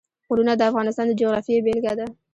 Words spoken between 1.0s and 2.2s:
د جغرافیې بېلګه ده.